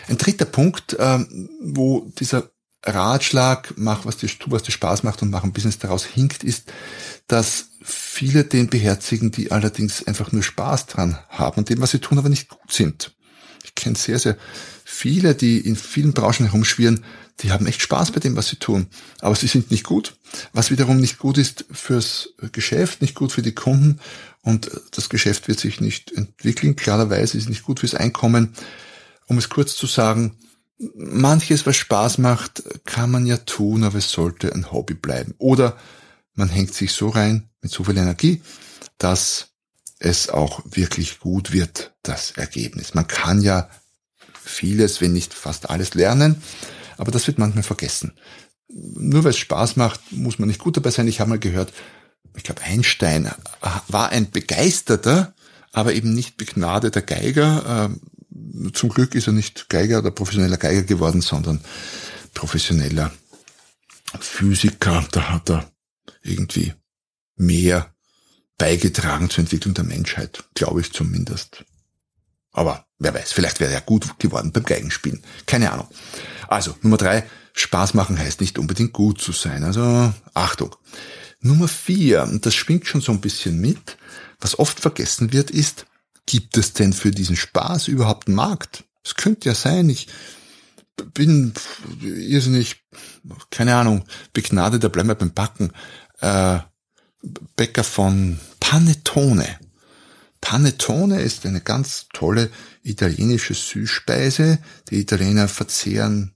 Ein 0.07 0.19
dritter 0.19 0.45
Punkt, 0.45 0.95
ähm, 0.99 1.49
wo 1.59 2.11
dieser 2.19 2.51
Ratschlag, 2.85 3.73
mach 3.77 4.05
was 4.05 4.17
dir, 4.17 4.27
tu 4.27 4.51
was 4.51 4.61
dir 4.61 4.71
Spaß 4.71 5.01
macht 5.01 5.23
und 5.23 5.31
mach 5.31 5.43
ein 5.43 5.53
Business 5.53 5.79
daraus 5.79 6.05
hinkt, 6.05 6.43
ist, 6.43 6.71
dass 7.25 7.69
viele 7.81 8.43
den 8.43 8.69
beherzigen, 8.69 9.31
die 9.31 9.51
allerdings 9.51 10.05
einfach 10.05 10.31
nur 10.31 10.43
Spaß 10.43 10.85
dran 10.85 11.17
haben 11.29 11.57
und 11.57 11.69
dem, 11.69 11.81
was 11.81 11.91
sie 11.91 11.99
tun, 11.99 12.19
aber 12.19 12.29
nicht 12.29 12.49
gut 12.49 12.71
sind. 12.71 13.15
Kenne 13.83 13.95
sehr, 13.95 14.19
sehr 14.19 14.37
viele, 14.85 15.35
die 15.35 15.59
in 15.59 15.75
vielen 15.75 16.13
Branchen 16.13 16.45
herumschwirren, 16.45 17.03
die 17.39 17.51
haben 17.51 17.65
echt 17.65 17.81
Spaß 17.81 18.11
bei 18.11 18.19
dem, 18.19 18.35
was 18.35 18.47
sie 18.47 18.57
tun, 18.57 18.87
aber 19.19 19.35
sie 19.35 19.47
sind 19.47 19.71
nicht 19.71 19.83
gut, 19.83 20.15
was 20.51 20.71
wiederum 20.71 20.99
nicht 20.99 21.17
gut 21.17 21.37
ist 21.37 21.65
fürs 21.71 22.29
Geschäft, 22.51 23.01
nicht 23.01 23.15
gut 23.15 23.31
für 23.31 23.41
die 23.41 23.55
Kunden 23.55 23.99
und 24.43 24.69
das 24.91 25.09
Geschäft 25.09 25.47
wird 25.47 25.59
sich 25.59 25.81
nicht 25.81 26.11
entwickeln. 26.11 26.75
Klarerweise 26.75 27.37
ist 27.37 27.43
es 27.43 27.49
nicht 27.49 27.63
gut 27.63 27.79
fürs 27.79 27.95
Einkommen. 27.95 28.53
Um 29.25 29.37
es 29.37 29.49
kurz 29.49 29.75
zu 29.75 29.87
sagen, 29.87 30.37
manches, 30.95 31.65
was 31.65 31.77
Spaß 31.77 32.17
macht, 32.17 32.63
kann 32.83 33.09
man 33.09 33.25
ja 33.25 33.37
tun, 33.37 33.83
aber 33.85 33.99
es 33.99 34.11
sollte 34.11 34.53
ein 34.53 34.71
Hobby 34.71 34.95
bleiben. 34.95 35.33
Oder 35.37 35.77
man 36.35 36.49
hängt 36.49 36.73
sich 36.73 36.91
so 36.91 37.07
rein 37.07 37.49
mit 37.61 37.71
so 37.71 37.85
viel 37.85 37.97
Energie, 37.97 38.41
dass 38.97 39.52
es 40.03 40.29
auch 40.29 40.61
wirklich 40.65 41.19
gut 41.19 41.53
wird, 41.53 41.93
das 42.03 42.31
Ergebnis. 42.31 42.93
Man 42.93 43.07
kann 43.07 43.41
ja 43.41 43.69
vieles, 44.43 44.99
wenn 44.99 45.13
nicht 45.13 45.33
fast 45.33 45.69
alles 45.69 45.93
lernen, 45.93 46.43
aber 46.97 47.11
das 47.11 47.25
wird 47.25 47.39
manchmal 47.39 47.63
vergessen. 47.63 48.11
Nur 48.67 49.23
weil 49.23 49.31
es 49.31 49.37
Spaß 49.37 49.77
macht, 49.77 50.11
muss 50.11 50.39
man 50.39 50.49
nicht 50.49 50.59
gut 50.59 50.75
dabei 50.75 50.91
sein. 50.91 51.07
Ich 51.07 51.21
habe 51.21 51.29
mal 51.29 51.39
gehört, 51.39 51.71
ich 52.35 52.43
glaube 52.43 52.61
Einstein 52.63 53.31
war 53.87 54.09
ein 54.09 54.29
begeisterter, 54.29 55.33
aber 55.71 55.93
eben 55.93 56.13
nicht 56.13 56.35
begnadeter 56.35 57.01
Geiger. 57.01 57.89
Ähm, 57.89 58.73
zum 58.73 58.89
Glück 58.89 59.15
ist 59.15 59.27
er 59.27 59.33
nicht 59.33 59.69
Geiger 59.69 59.99
oder 59.99 60.11
professioneller 60.11 60.57
Geiger 60.57 60.83
geworden, 60.83 61.21
sondern 61.21 61.61
professioneller 62.33 63.11
Physiker. 64.19 65.07
Da 65.11 65.29
hat 65.29 65.49
er 65.49 65.71
irgendwie 66.23 66.73
mehr 67.37 67.92
beigetragen 68.63 69.29
zur 69.29 69.41
Entwicklung 69.41 69.73
der 69.73 69.83
Menschheit, 69.83 70.45
glaube 70.53 70.79
ich 70.79 70.93
zumindest. 70.93 71.65
Aber 72.53 72.85
wer 72.97 73.13
weiß, 73.13 73.33
vielleicht 73.33 73.59
wäre 73.59 73.73
er 73.73 73.81
gut 73.81 74.17
geworden 74.19 74.53
beim 74.53 74.63
Geigenspielen. 74.63 75.21
Keine 75.45 75.73
Ahnung. 75.73 75.89
Also, 76.47 76.73
Nummer 76.81 76.95
drei, 76.95 77.29
Spaß 77.51 77.93
machen 77.93 78.17
heißt 78.17 78.39
nicht 78.39 78.57
unbedingt 78.57 78.93
gut 78.93 79.19
zu 79.19 79.33
sein. 79.33 79.65
Also, 79.65 80.13
Achtung. 80.33 80.73
Nummer 81.41 81.67
vier, 81.67 82.23
und 82.23 82.45
das 82.45 82.55
schwingt 82.55 82.87
schon 82.87 83.01
so 83.01 83.11
ein 83.11 83.19
bisschen 83.19 83.59
mit, 83.59 83.97
was 84.39 84.57
oft 84.57 84.79
vergessen 84.79 85.33
wird, 85.33 85.51
ist, 85.51 85.85
gibt 86.25 86.55
es 86.55 86.71
denn 86.71 86.93
für 86.93 87.11
diesen 87.11 87.35
Spaß 87.35 87.89
überhaupt 87.89 88.29
einen 88.29 88.37
Markt? 88.37 88.85
Es 89.03 89.15
könnte 89.15 89.49
ja 89.49 89.55
sein, 89.55 89.89
ich 89.89 90.07
bin 91.13 91.51
irrsinnig, 92.01 92.85
keine 93.51 93.75
Ahnung, 93.75 94.05
begnadeter, 94.31 94.87
bleiben 94.87 95.09
wir 95.09 95.15
beim 95.15 95.33
Backen, 95.33 95.73
äh, 96.21 96.59
Bäcker 97.55 97.83
von 97.83 98.39
Panettone. 98.59 99.47
Panettone 100.41 101.21
ist 101.21 101.45
eine 101.45 101.61
ganz 101.61 102.07
tolle 102.13 102.49
italienische 102.83 103.53
Süßspeise. 103.53 104.59
Die 104.89 104.99
Italiener 104.99 105.47
verzehren 105.47 106.33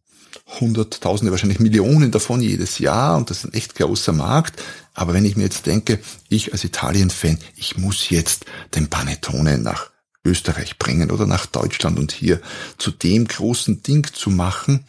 Hunderttausende, 0.60 1.32
wahrscheinlich 1.32 1.60
Millionen 1.60 2.12
davon 2.12 2.41
jedes 2.41 2.79
Jahr 2.79 3.17
und 3.17 3.29
das 3.29 3.39
ist 3.39 3.46
ein 3.46 3.53
echt 3.53 3.75
großer 3.75 4.13
Markt. 4.13 4.62
Aber 4.94 5.13
wenn 5.13 5.25
ich 5.25 5.36
mir 5.36 5.44
jetzt 5.44 5.65
denke, 5.65 6.00
ich 6.29 6.53
als 6.53 6.63
Italien-Fan, 6.63 7.38
ich 7.56 7.77
muss 7.77 8.10
jetzt 8.10 8.46
den 8.74 8.88
Panettone 8.88 9.58
nach 9.58 9.91
Österreich 10.24 10.77
bringen 10.77 11.12
oder 11.12 11.25
nach 11.25 11.46
Deutschland 11.46 12.00
und 12.00 12.12
hier 12.12 12.41
zu 12.77 12.91
dem 12.91 13.27
großen 13.27 13.84
Ding 13.84 14.08
zu 14.13 14.29
machen, 14.29 14.86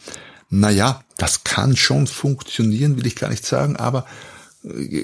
naja, 0.49 1.03
das 1.17 1.43
kann 1.43 1.75
schon 1.75 2.07
funktionieren, 2.07 2.97
will 2.97 3.05
ich 3.05 3.15
gar 3.15 3.29
nicht 3.29 3.45
sagen, 3.45 3.75
aber 3.75 4.05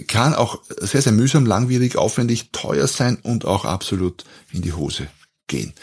kann 0.07 0.33
auch 0.33 0.61
sehr, 0.79 1.01
sehr 1.01 1.13
mühsam, 1.13 1.45
langwierig, 1.45 1.95
aufwendig, 1.95 2.49
teuer 2.51 2.87
sein 2.87 3.17
und 3.17 3.45
auch 3.45 3.65
absolut 3.65 4.25
in 4.51 4.61
die 4.61 4.73
Hose 4.73 5.07
gehen. 5.47 5.73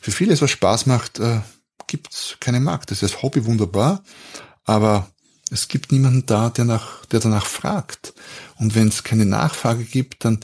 Für 0.00 0.12
vieles, 0.12 0.42
was 0.42 0.50
Spaß 0.50 0.86
macht, 0.86 1.18
äh, 1.18 1.40
gibt's 1.86 2.36
keinen 2.40 2.62
Markt. 2.62 2.90
Das 2.90 3.02
ist 3.02 3.14
das 3.14 3.22
Hobby 3.22 3.44
wunderbar, 3.44 4.04
aber 4.64 5.10
es 5.50 5.68
gibt 5.68 5.92
niemanden 5.92 6.26
da, 6.26 6.50
der, 6.50 6.64
nach, 6.64 7.04
der 7.06 7.20
danach 7.20 7.46
fragt. 7.46 8.14
Und 8.56 8.74
wenn 8.74 8.88
es 8.88 9.04
keine 9.04 9.26
Nachfrage 9.26 9.84
gibt, 9.84 10.24
dann 10.24 10.40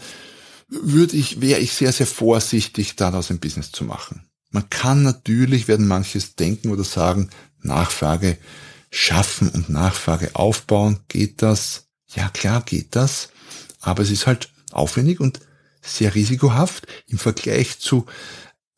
würde 0.69 1.17
ich, 1.17 1.41
wäre 1.41 1.61
ich 1.61 1.73
sehr, 1.75 1.93
sehr 1.93 2.07
vorsichtig, 2.07 2.97
daraus 2.97 3.31
ein 3.31 3.41
Business 3.41 3.73
zu 3.73 3.85
machen. 3.85 4.27
Man 4.51 4.69
kann 4.71 5.03
natürlich, 5.03 5.69
werden 5.69 5.87
manches 5.87 6.37
denken 6.37 6.71
oder 6.71 6.85
sagen, 6.85 7.31
Nachfrage 7.61 8.39
schaffen 8.91 9.49
und 9.49 9.71
Nachfrage 9.71 10.31
aufbauen. 10.35 11.01
Geht 11.09 11.43
das? 11.43 11.89
Ja, 12.15 12.29
klar 12.29 12.63
geht 12.63 12.95
das, 12.95 13.31
aber 13.81 14.03
es 14.03 14.11
ist 14.11 14.27
halt 14.27 14.51
aufwendig 14.71 15.21
und 15.21 15.41
sehr 15.81 16.15
risikohaft 16.15 16.87
im 17.07 17.19
Vergleich 17.19 17.79
zu 17.79 18.07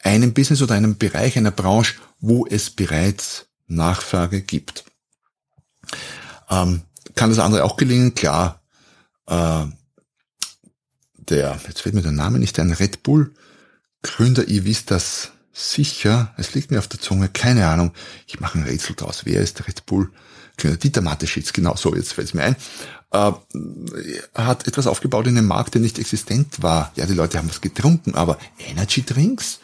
einem 0.02 0.34
Business 0.34 0.62
oder 0.62 0.74
einem 0.74 0.96
Bereich 0.96 1.36
einer 1.36 1.50
Branche, 1.50 1.96
wo 2.20 2.46
es 2.46 2.70
bereits 2.70 3.46
Nachfrage 3.66 4.40
gibt. 4.40 4.84
Ähm, 6.50 6.82
kann 7.14 7.30
das 7.30 7.38
andere 7.38 7.64
auch 7.64 7.76
gelingen? 7.76 8.14
Klar. 8.14 8.62
Äh, 9.26 9.66
der, 11.16 11.58
jetzt 11.66 11.80
fällt 11.80 11.94
mir 11.94 12.02
der 12.02 12.12
Name 12.12 12.38
nicht 12.38 12.58
ein, 12.58 12.72
Red 12.72 13.02
Bull 13.02 13.34
Gründer, 14.02 14.46
ihr 14.48 14.66
wisst 14.66 14.90
das 14.90 15.32
sicher, 15.52 16.34
es 16.36 16.54
liegt 16.54 16.70
mir 16.70 16.78
auf 16.78 16.88
der 16.88 17.00
Zunge, 17.00 17.28
keine 17.30 17.66
Ahnung, 17.66 17.94
ich 18.26 18.40
mache 18.40 18.58
ein 18.58 18.64
Rätsel 18.64 18.94
draus. 18.94 19.22
Wer 19.24 19.40
ist 19.40 19.66
Red 19.66 19.86
Bull 19.86 20.10
Gründer? 20.58 20.76
Dieter 20.76 21.00
Mateschitz, 21.00 21.54
genau 21.54 21.76
so, 21.76 21.94
jetzt 21.94 22.12
fällt 22.12 22.28
es 22.28 22.34
mir 22.34 22.42
ein 22.42 22.56
äh, 23.14 23.32
hat 24.34 24.66
etwas 24.66 24.86
aufgebaut 24.86 25.26
in 25.26 25.38
einem 25.38 25.46
Markt, 25.46 25.74
der 25.74 25.80
nicht 25.80 25.98
existent 25.98 26.62
war. 26.62 26.92
Ja, 26.96 27.06
die 27.06 27.14
Leute 27.14 27.38
haben 27.38 27.48
was 27.48 27.60
getrunken, 27.60 28.14
aber 28.14 28.38
Energy 28.58 29.02
Drinks 29.02 29.60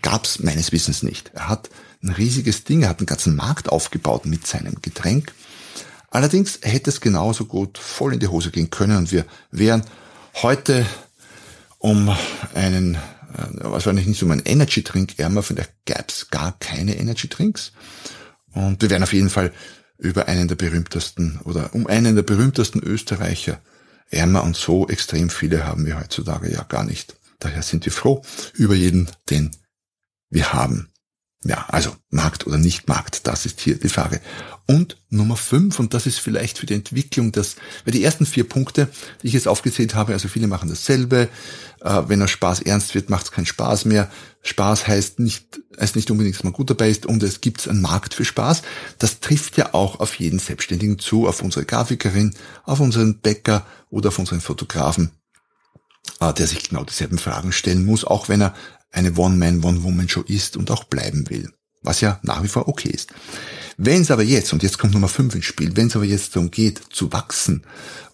gab's 0.00 0.38
meines 0.38 0.72
Wissens 0.72 1.02
nicht. 1.02 1.30
Er 1.34 1.48
hat 1.48 1.68
ein 2.02 2.10
riesiges 2.10 2.64
Ding, 2.64 2.82
er 2.82 2.88
hat 2.88 3.00
einen 3.00 3.06
ganzen 3.06 3.36
Markt 3.36 3.68
aufgebaut 3.68 4.24
mit 4.24 4.46
seinem 4.46 4.76
Getränk. 4.80 5.32
Allerdings 6.10 6.60
hätte 6.62 6.90
es 6.90 7.00
genauso 7.00 7.44
gut 7.44 7.76
voll 7.76 8.14
in 8.14 8.20
die 8.20 8.28
Hose 8.28 8.50
gehen 8.50 8.70
können 8.70 8.96
und 8.96 9.12
wir 9.12 9.26
wären 9.50 9.84
heute 10.42 10.86
um 11.78 12.16
einen, 12.54 12.94
äh, 12.94 12.98
wahrscheinlich 13.58 14.06
nicht 14.06 14.22
um 14.22 14.30
einen 14.30 14.46
Energy 14.46 14.82
Drink 14.82 15.18
ärmer, 15.18 15.42
vielleicht 15.42 15.72
gäb's 15.84 16.30
gar 16.30 16.56
keine 16.60 16.96
Energy 16.96 17.28
Drinks. 17.28 17.72
Und 18.54 18.80
wir 18.80 18.88
wären 18.88 19.02
auf 19.02 19.12
jeden 19.12 19.28
Fall 19.28 19.52
über 19.98 20.28
einen 20.28 20.48
der 20.48 20.56
berühmtesten 20.56 21.40
oder 21.44 21.74
um 21.74 21.86
einen 21.86 22.14
der 22.14 22.22
berühmtesten 22.22 22.82
Österreicher 22.82 23.60
ärmer 24.10 24.44
und 24.44 24.56
so 24.56 24.88
extrem 24.88 25.30
viele 25.30 25.66
haben 25.66 25.86
wir 25.86 25.98
heutzutage 25.98 26.52
ja 26.52 26.62
gar 26.64 26.84
nicht. 26.84 27.16
Daher 27.38 27.62
sind 27.62 27.84
wir 27.84 27.92
froh 27.92 28.22
über 28.54 28.74
jeden, 28.74 29.08
den 29.30 29.50
wir 30.30 30.52
haben. 30.52 30.93
Ja, 31.46 31.66
also 31.68 31.94
Markt 32.10 32.46
oder 32.46 32.56
nicht 32.56 32.88
Markt, 32.88 33.26
das 33.26 33.44
ist 33.44 33.60
hier 33.60 33.78
die 33.78 33.90
Frage. 33.90 34.22
Und 34.66 34.96
Nummer 35.10 35.36
fünf, 35.36 35.78
und 35.78 35.92
das 35.92 36.06
ist 36.06 36.18
vielleicht 36.18 36.56
für 36.58 36.64
die 36.64 36.72
Entwicklung 36.72 37.32
das, 37.32 37.56
weil 37.84 37.92
die 37.92 38.02
ersten 38.02 38.24
vier 38.24 38.48
Punkte, 38.48 38.88
die 39.22 39.26
ich 39.26 39.34
jetzt 39.34 39.46
aufgezählt 39.46 39.94
habe, 39.94 40.14
also 40.14 40.28
viele 40.28 40.46
machen 40.46 40.70
dasselbe. 40.70 41.28
Äh, 41.82 42.02
wenn 42.06 42.22
er 42.22 42.28
Spaß 42.28 42.62
ernst 42.62 42.94
wird, 42.94 43.10
macht 43.10 43.26
es 43.26 43.30
keinen 43.30 43.44
Spaß 43.44 43.84
mehr. 43.84 44.10
Spaß 44.42 44.88
heißt 44.88 45.20
nicht, 45.20 45.60
heißt 45.78 45.96
nicht 45.96 46.10
unbedingt, 46.10 46.36
dass 46.36 46.44
man 46.44 46.54
gut 46.54 46.70
dabei 46.70 46.88
ist 46.88 47.04
und 47.04 47.22
es 47.22 47.42
gibt 47.42 47.68
einen 47.68 47.82
Markt 47.82 48.14
für 48.14 48.24
Spaß. 48.24 48.62
Das 48.98 49.20
trifft 49.20 49.58
ja 49.58 49.74
auch 49.74 50.00
auf 50.00 50.14
jeden 50.14 50.38
Selbstständigen 50.38 50.98
zu, 50.98 51.28
auf 51.28 51.42
unsere 51.42 51.66
Grafikerin, 51.66 52.34
auf 52.64 52.80
unseren 52.80 53.18
Bäcker 53.18 53.66
oder 53.90 54.08
auf 54.08 54.18
unseren 54.18 54.40
Fotografen, 54.40 55.10
äh, 56.20 56.32
der 56.32 56.46
sich 56.46 56.70
genau 56.70 56.84
dieselben 56.84 57.18
Fragen 57.18 57.52
stellen 57.52 57.84
muss, 57.84 58.06
auch 58.06 58.30
wenn 58.30 58.40
er 58.40 58.54
eine 58.94 59.14
One-Man, 59.14 59.62
One-Woman-Show 59.62 60.22
ist 60.22 60.56
und 60.56 60.70
auch 60.70 60.84
bleiben 60.84 61.28
will. 61.28 61.50
Was 61.82 62.00
ja 62.00 62.18
nach 62.22 62.42
wie 62.42 62.48
vor 62.48 62.68
okay 62.68 62.90
ist. 62.90 63.12
Wenn 63.76 64.02
es 64.02 64.10
aber 64.10 64.22
jetzt, 64.22 64.52
und 64.52 64.62
jetzt 64.62 64.78
kommt 64.78 64.94
Nummer 64.94 65.08
5 65.08 65.34
ins 65.34 65.44
Spiel, 65.44 65.76
wenn 65.76 65.88
es 65.88 65.96
aber 65.96 66.04
jetzt 66.04 66.34
darum 66.34 66.50
geht, 66.50 66.80
zu 66.90 67.12
wachsen 67.12 67.64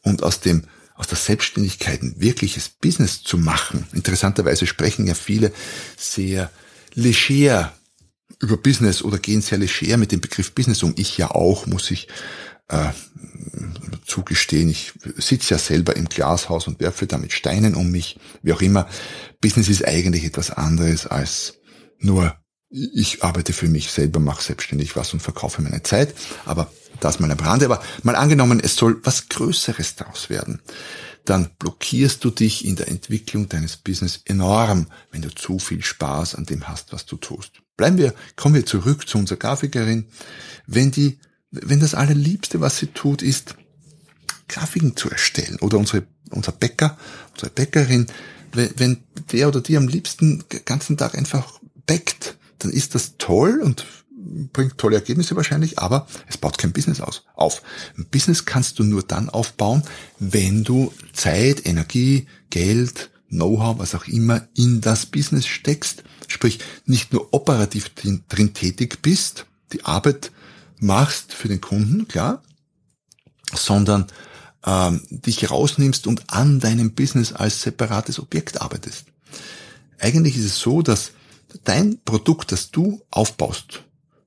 und 0.02 0.22
aus 0.22 0.40
dem 0.40 0.64
aus 1.00 1.06
der 1.06 1.16
Selbstständigkeit 1.16 2.02
ein 2.02 2.16
wirkliches 2.18 2.68
Business 2.68 3.22
zu 3.22 3.38
machen. 3.38 3.86
Interessanterweise 3.94 4.66
sprechen 4.66 5.06
ja 5.06 5.14
viele 5.14 5.50
sehr 5.96 6.50
leger 6.92 7.72
über 8.38 8.58
Business 8.58 9.00
oder 9.00 9.18
gehen 9.18 9.40
sehr 9.40 9.56
leger 9.56 9.96
mit 9.96 10.12
dem 10.12 10.20
Begriff 10.20 10.52
Business 10.52 10.82
um. 10.82 10.92
Ich 10.98 11.16
ja 11.16 11.30
auch, 11.30 11.66
muss 11.66 11.90
ich 11.90 12.08
äh, 12.70 12.90
zugestehen. 14.06 14.68
Ich 14.68 14.92
sitze 15.16 15.54
ja 15.54 15.58
selber 15.58 15.96
im 15.96 16.08
Glashaus 16.08 16.66
und 16.66 16.80
werfe 16.80 17.06
damit 17.06 17.32
Steinen 17.32 17.74
um 17.74 17.90
mich, 17.90 18.18
wie 18.42 18.52
auch 18.52 18.62
immer. 18.62 18.88
Business 19.40 19.68
ist 19.68 19.86
eigentlich 19.86 20.24
etwas 20.24 20.50
anderes 20.50 21.06
als 21.06 21.54
nur 21.98 22.34
ich 22.70 23.24
arbeite 23.24 23.52
für 23.52 23.66
mich 23.66 23.90
selber, 23.90 24.20
mache 24.20 24.44
selbstständig 24.44 24.94
was 24.94 25.12
und 25.12 25.20
verkaufe 25.20 25.60
meine 25.60 25.82
Zeit. 25.82 26.14
Aber 26.44 26.70
das 27.00 27.18
mal 27.18 27.30
am 27.30 27.38
Rande. 27.38 27.64
Aber 27.64 27.82
mal 28.04 28.14
angenommen, 28.14 28.60
es 28.60 28.76
soll 28.76 29.00
was 29.02 29.28
Größeres 29.28 29.96
daraus 29.96 30.30
werden. 30.30 30.60
Dann 31.24 31.50
blockierst 31.58 32.24
du 32.24 32.30
dich 32.30 32.64
in 32.64 32.76
der 32.76 32.88
Entwicklung 32.88 33.48
deines 33.48 33.76
Business 33.76 34.20
enorm, 34.24 34.86
wenn 35.10 35.22
du 35.22 35.34
zu 35.34 35.58
viel 35.58 35.82
Spaß 35.82 36.36
an 36.36 36.46
dem 36.46 36.68
hast, 36.68 36.92
was 36.92 37.06
du 37.06 37.16
tust. 37.16 37.60
Bleiben 37.76 37.98
wir, 37.98 38.14
kommen 38.36 38.54
wir 38.54 38.66
zurück 38.66 39.08
zu 39.08 39.18
unserer 39.18 39.38
Grafikerin. 39.38 40.06
Wenn 40.66 40.90
die 40.92 41.18
wenn 41.50 41.80
das 41.80 41.94
allerliebste, 41.94 42.60
was 42.60 42.78
sie 42.78 42.88
tut, 42.88 43.22
ist, 43.22 43.56
Grafiken 44.48 44.96
zu 44.96 45.10
erstellen. 45.10 45.58
Oder 45.60 45.78
unsere, 45.78 46.06
unser 46.30 46.52
Bäcker, 46.52 46.98
unsere 47.32 47.50
Bäckerin, 47.50 48.06
wenn, 48.52 48.70
wenn 48.76 48.98
der 49.32 49.48
oder 49.48 49.60
die 49.60 49.76
am 49.76 49.88
liebsten 49.88 50.44
den 50.52 50.64
ganzen 50.64 50.96
Tag 50.96 51.16
einfach 51.16 51.60
bäckt, 51.86 52.36
dann 52.58 52.72
ist 52.72 52.94
das 52.94 53.16
toll 53.16 53.60
und 53.62 53.86
bringt 54.52 54.78
tolle 54.78 54.96
Ergebnisse 54.96 55.34
wahrscheinlich, 55.36 55.78
aber 55.78 56.06
es 56.28 56.36
baut 56.36 56.58
kein 56.58 56.72
Business 56.72 57.00
aus, 57.00 57.24
auf. 57.34 57.62
Ein 57.96 58.06
Business 58.10 58.44
kannst 58.44 58.78
du 58.78 58.84
nur 58.84 59.02
dann 59.02 59.30
aufbauen, 59.30 59.82
wenn 60.18 60.62
du 60.62 60.92
Zeit, 61.12 61.66
Energie, 61.66 62.26
Geld, 62.50 63.10
Know-how, 63.28 63.78
was 63.78 63.94
auch 63.94 64.06
immer 64.06 64.46
in 64.54 64.80
das 64.80 65.06
Business 65.06 65.46
steckst. 65.46 66.02
Sprich, 66.26 66.58
nicht 66.84 67.12
nur 67.12 67.32
operativ 67.32 67.88
drin, 67.90 68.24
drin 68.28 68.54
tätig 68.54 69.00
bist, 69.02 69.46
die 69.72 69.84
Arbeit 69.84 70.32
machst 70.82 71.32
für 71.32 71.48
den 71.48 71.60
Kunden, 71.60 72.08
klar, 72.08 72.42
sondern 73.54 74.06
ähm, 74.64 75.02
dich 75.10 75.50
rausnimmst 75.50 76.06
und 76.06 76.30
an 76.32 76.60
deinem 76.60 76.94
Business 76.94 77.32
als 77.32 77.62
separates 77.62 78.18
Objekt 78.18 78.60
arbeitest. 78.60 79.06
Eigentlich 79.98 80.36
ist 80.36 80.44
es 80.44 80.58
so, 80.58 80.82
dass 80.82 81.12
dein 81.64 82.00
Produkt, 82.04 82.52
das 82.52 82.70
du 82.70 83.02
aufbaust 83.10 83.82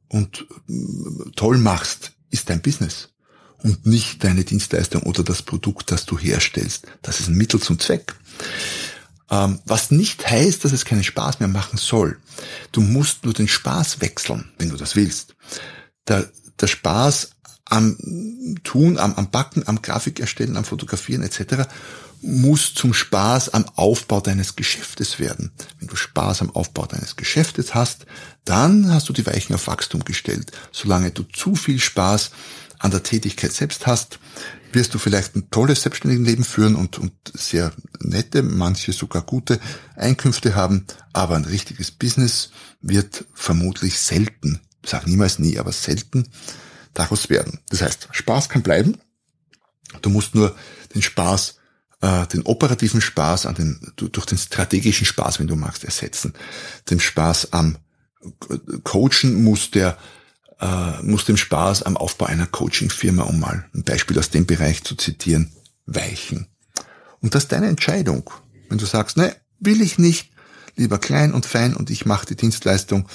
und 0.10 0.46
äh, 0.70 1.32
toll 1.36 1.58
machst, 1.58 2.12
ist 2.30 2.50
dein 2.50 2.62
Business 2.62 3.10
und 3.60 3.86
nicht 3.86 4.24
deine 4.24 4.44
Dienstleistung 4.44 5.04
oder 5.04 5.24
das 5.24 5.42
Produkt, 5.42 5.92
das 5.92 6.06
du 6.06 6.18
herstellst. 6.18 6.88
Das 7.02 7.20
ist 7.20 7.30
ein 7.30 7.36
Mittel 7.36 7.60
zum 7.62 7.80
Zweck. 7.80 8.16
Ähm, 9.32 9.60
was 9.66 9.90
nicht 9.90 10.30
heißt, 10.30 10.66
dass 10.66 10.74
es 10.74 10.86
keinen 10.86 11.04
Spaß 11.04 11.40
mehr 11.40 11.50
machen 11.50 11.78
soll. 11.78 12.20
Du 12.72 12.82
musst 12.82 13.24
nur 13.24 13.34
den 13.34 13.48
Spaß 13.48 14.02
wechseln, 14.02 14.52
wenn 14.58 14.70
du 14.70 14.78
das 14.78 14.96
willst. 14.96 15.36
Der, 16.08 16.30
der 16.60 16.68
Spaß 16.68 17.32
am 17.66 17.98
Tun, 18.64 18.98
am, 18.98 19.16
am 19.16 19.32
Backen, 19.32 19.68
am 19.68 19.82
Grafik 19.82 20.20
erstellen, 20.20 20.58
am 20.58 20.66
Fotografieren 20.66 21.24
etc. 21.24 21.68
muss 22.22 22.74
zum 22.74 22.94
Spaß 22.94 23.50
am 23.50 23.66
Aufbau 23.76 24.22
deines 24.22 24.56
Geschäftes 24.56 25.20
werden. 25.20 25.52
Wenn 25.80 25.88
du 25.88 25.96
Spaß 25.96 26.42
am 26.42 26.52
Aufbau 26.52 26.86
deines 26.86 27.16
Geschäftes 27.16 27.74
hast, 27.74 28.06
dann 28.46 28.92
hast 28.94 29.10
du 29.10 29.14
die 29.14 29.26
Weichen 29.26 29.56
auf 29.56 29.68
Wachstum 29.68 30.04
gestellt. 30.04 30.52
Solange 30.72 31.12
du 31.12 31.24
zu 31.24 31.56
viel 31.56 31.80
Spaß 31.80 32.32
an 32.80 32.92
der 32.92 33.04
Tätigkeit 33.04 33.54
selbst 33.54 33.88
hast, 33.88 34.20
wirst 34.74 34.94
du 34.94 35.00
vielleicht 35.00 35.36
ein 35.36 35.50
tolles 35.50 35.84
Selbstständigenleben 35.84 36.44
führen 36.44 36.76
und, 36.76 37.00
und 37.00 37.14
sehr 37.34 37.72
nette, 38.00 38.44
manche 38.44 38.92
sogar 38.92 39.22
gute 39.22 39.60
Einkünfte 39.96 40.56
haben, 40.56 40.86
aber 41.14 41.36
ein 41.36 41.46
richtiges 41.46 41.92
Business 41.92 42.52
wird 42.82 43.26
vermutlich 43.34 44.00
selten, 44.00 44.60
sag 44.86 45.08
niemals 45.08 45.40
nie, 45.40 45.58
aber 45.60 45.72
selten 45.72 46.28
daraus 46.94 47.30
werden. 47.30 47.60
Das 47.70 47.82
heißt, 47.82 48.10
Spaß 48.12 48.50
kann 48.50 48.64
bleiben. 48.64 48.98
Du 50.02 50.10
musst 50.10 50.36
nur 50.36 50.56
den 50.94 51.02
Spaß, 51.02 51.56
äh, 52.02 52.28
den 52.28 52.44
operativen 52.44 53.02
Spaß 53.02 53.46
an 53.46 53.56
den, 53.56 53.94
durch 53.96 54.26
den 54.26 54.38
strategischen 54.38 55.06
Spaß, 55.06 55.40
wenn 55.40 55.48
du 55.48 55.56
magst, 55.56 55.84
ersetzen. 55.84 56.34
Den 56.90 57.00
Spaß 57.00 57.54
am 57.54 57.78
Coachen 58.84 59.44
muss 59.44 59.72
der 59.72 59.98
äh, 60.60 61.02
muss 61.02 61.26
dem 61.26 61.38
Spaß 61.38 61.84
am 61.84 61.98
Aufbau 61.98 62.26
einer 62.26 62.48
Coaching-Firma, 62.48 63.24
um 63.24 63.40
mal 63.40 63.66
ein 63.74 63.84
Beispiel 63.84 64.18
aus 64.18 64.30
dem 64.30 64.46
Bereich 64.46 64.84
zu 64.84 64.96
zitieren, 64.96 65.52
weichen. 65.86 66.48
Und 67.20 67.36
das 67.36 67.44
ist 67.44 67.52
deine 67.52 67.68
Entscheidung. 67.68 68.30
Wenn 68.70 68.78
du 68.78 68.86
sagst, 68.86 69.18
ne, 69.18 69.36
will 69.60 69.82
ich 69.82 69.98
nicht, 69.98 70.32
lieber 70.76 71.00
klein 71.00 71.34
und 71.34 71.46
fein 71.46 71.76
und 71.76 71.90
ich 71.90 72.06
mache 72.06 72.26
die 72.26 72.36
Dienstleistung, 72.36 73.08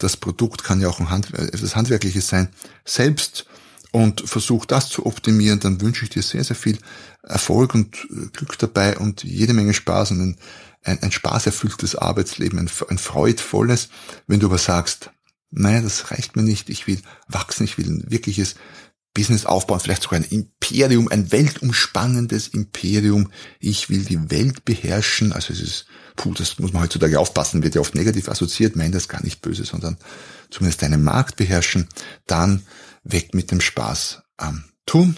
das 0.00 0.16
Produkt 0.16 0.64
kann 0.64 0.80
ja 0.80 0.88
auch 0.88 0.98
ein 0.98 1.10
Hand, 1.10 1.32
etwas 1.34 1.76
Handwerkliches 1.76 2.28
sein, 2.28 2.48
selbst 2.84 3.46
und 3.92 4.22
versuch 4.28 4.66
das 4.66 4.88
zu 4.88 5.06
optimieren, 5.06 5.60
dann 5.60 5.80
wünsche 5.80 6.04
ich 6.04 6.10
dir 6.10 6.22
sehr, 6.22 6.44
sehr 6.44 6.56
viel 6.56 6.78
Erfolg 7.22 7.74
und 7.74 7.96
äh, 8.10 8.28
Glück 8.32 8.58
dabei 8.58 8.96
und 8.98 9.24
jede 9.24 9.52
Menge 9.52 9.74
Spaß 9.74 10.12
und 10.12 10.20
ein, 10.20 10.36
ein, 10.82 11.02
ein 11.02 11.12
spaßerfülltes 11.12 11.96
Arbeitsleben, 11.96 12.58
ein, 12.58 12.70
ein 12.88 12.98
freudvolles. 12.98 13.88
Wenn 14.26 14.40
du 14.40 14.46
aber 14.46 14.58
sagst, 14.58 15.10
naja, 15.50 15.80
das 15.80 16.10
reicht 16.12 16.36
mir 16.36 16.42
nicht, 16.42 16.70
ich 16.70 16.86
will 16.86 17.00
wachsen, 17.28 17.64
ich 17.64 17.76
will 17.78 17.86
ein 17.86 18.10
wirkliches 18.10 18.54
Business 19.12 19.44
aufbauen, 19.44 19.80
vielleicht 19.80 20.02
sogar 20.04 20.20
ein 20.20 20.24
Imperium, 20.24 21.08
ein 21.08 21.32
weltumspannendes 21.32 22.48
Imperium. 22.48 23.32
Ich 23.58 23.90
will 23.90 24.04
die 24.04 24.30
Welt 24.30 24.64
beherrschen. 24.64 25.32
Also 25.32 25.52
es 25.52 25.60
ist, 25.60 25.86
puh, 26.16 26.32
das 26.34 26.58
muss 26.58 26.72
man 26.72 26.82
heutzutage 26.82 27.18
aufpassen, 27.18 27.62
wird 27.62 27.74
ja 27.74 27.80
oft 27.80 27.94
negativ 27.94 28.28
assoziiert, 28.28 28.76
meint 28.76 28.94
das 28.94 29.08
gar 29.08 29.22
nicht 29.24 29.42
böse, 29.42 29.64
sondern 29.64 29.96
zumindest 30.50 30.82
einen 30.84 31.02
Markt 31.02 31.36
beherrschen. 31.36 31.88
Dann 32.26 32.64
weg 33.02 33.34
mit 33.34 33.50
dem 33.50 33.60
Spaß 33.60 34.22
am 34.36 34.64
Tun. 34.86 35.16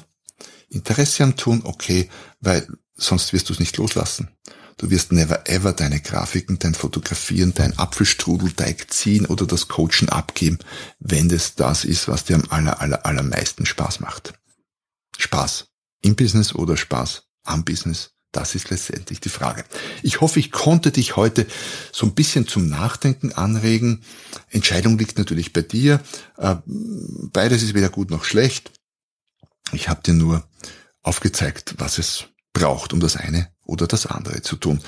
Interesse 0.68 1.24
am 1.24 1.37
Tun, 1.37 1.61
okay, 1.64 2.09
weil 2.40 2.66
sonst 2.94 3.33
wirst 3.35 3.50
du 3.50 3.52
es 3.52 3.61
nicht 3.61 3.76
loslassen. 3.76 4.31
Du 4.76 4.90
wirst 4.90 5.12
never 5.12 5.48
ever 5.48 5.72
deine 5.72 6.00
Grafiken, 6.00 6.58
dein 6.58 6.74
Fotografieren, 6.74 7.54
dein 7.54 7.78
Apfelstrudelteig 7.78 8.92
ziehen 8.92 9.26
oder 9.26 9.46
das 9.46 9.68
Coachen 9.68 10.08
abgeben, 10.08 10.58
wenn 10.98 11.30
es 11.30 11.54
das 11.54 11.85
ist, 11.85 12.08
was 12.08 12.24
dir 12.24 12.37
am 12.37 12.44
aller, 12.50 12.80
aller, 12.80 13.06
allermeisten 13.06 13.66
Spaß 13.66 14.00
macht. 14.00 14.35
Spaß 15.18 15.68
im 16.00 16.16
Business 16.16 16.54
oder 16.54 16.76
Spaß 16.76 17.24
am 17.44 17.64
Business? 17.64 18.11
Das 18.32 18.54
ist 18.54 18.70
letztendlich 18.70 19.20
die 19.20 19.28
Frage. 19.28 19.62
Ich 20.02 20.22
hoffe, 20.22 20.40
ich 20.40 20.50
konnte 20.50 20.90
dich 20.90 21.16
heute 21.16 21.46
so 21.92 22.06
ein 22.06 22.14
bisschen 22.14 22.48
zum 22.48 22.66
Nachdenken 22.66 23.32
anregen. 23.32 24.02
Entscheidung 24.48 24.96
liegt 24.98 25.18
natürlich 25.18 25.52
bei 25.52 25.61
dir. 25.61 26.00
Äh, 26.38 26.56
beides 26.64 27.62
ist 27.62 27.74
weder 27.74 27.90
gut 27.90 28.11
noch 28.11 28.24
schlecht. 28.24 28.72
Ich 29.72 29.90
habe 29.90 30.02
dir 30.02 30.14
nur 30.14 30.48
aufgezeigt, 31.02 31.74
was 31.76 31.98
es 31.98 32.24
braucht, 32.54 32.94
um 32.94 33.00
das 33.00 33.16
eine 33.16 33.51
oder 33.64 33.87
das 33.87 34.07
andere 34.07 34.42
zu 34.42 34.57
tun. 34.57 34.81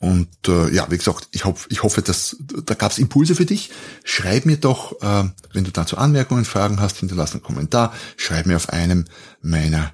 Und 0.00 0.28
äh, 0.46 0.72
ja, 0.72 0.88
wie 0.90 0.98
gesagt, 0.98 1.28
ich, 1.32 1.44
hoffe, 1.44 1.66
ich 1.70 1.82
hoffe, 1.82 2.02
dass 2.02 2.36
da 2.40 2.74
gab 2.74 2.92
es 2.92 2.98
Impulse 2.98 3.34
für 3.34 3.46
dich. 3.46 3.70
Schreib 4.04 4.46
mir 4.46 4.56
doch, 4.56 5.00
äh, 5.02 5.24
wenn 5.52 5.64
du 5.64 5.72
dazu 5.72 5.96
Anmerkungen, 5.96 6.44
Fragen 6.44 6.80
hast, 6.80 6.98
hinterlass 6.98 7.32
einen 7.32 7.42
Kommentar. 7.42 7.92
Schreib 8.16 8.46
mir 8.46 8.56
auf 8.56 8.68
einem 8.68 9.06
meiner 9.40 9.92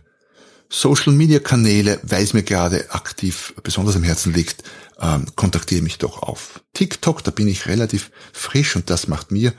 Social 0.69 1.13
Media 1.13 1.39
Kanäle, 1.39 2.01
weil 2.03 2.23
es 2.23 2.35
mir 2.35 2.43
gerade 2.43 2.91
aktiv 2.91 3.55
besonders 3.63 3.97
am 3.97 4.03
Herzen 4.03 4.35
liegt, 4.35 4.63
äh, 4.99 5.21
kontaktiere 5.37 5.83
mich 5.83 5.99
doch 5.99 6.23
auf 6.23 6.61
TikTok. 6.75 7.25
Da 7.25 7.31
bin 7.31 7.49
ich 7.49 7.67
relativ 7.67 8.11
frisch 8.33 8.77
und 8.77 8.91
das 8.91 9.09
macht 9.09 9.31
mir 9.31 9.55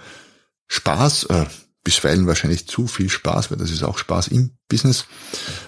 Spaß. 0.68 1.24
Äh, 1.26 1.46
bisweilen 1.84 2.28
wahrscheinlich 2.28 2.68
zu 2.68 2.88
viel 2.88 3.10
Spaß, 3.10 3.52
weil 3.52 3.58
das 3.58 3.72
ist 3.72 3.84
auch 3.84 3.98
Spaß 3.98 4.28
im 4.28 4.58
Business. 4.68 5.06